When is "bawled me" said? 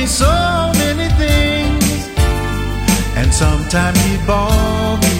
4.26-5.19